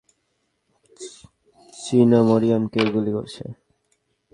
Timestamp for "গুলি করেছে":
2.93-3.45